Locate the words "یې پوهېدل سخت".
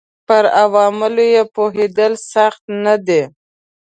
1.33-2.63